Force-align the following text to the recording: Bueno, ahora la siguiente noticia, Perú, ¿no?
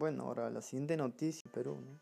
Bueno, 0.00 0.22
ahora 0.22 0.48
la 0.48 0.62
siguiente 0.62 0.96
noticia, 0.96 1.50
Perú, 1.52 1.78
¿no? 1.78 2.00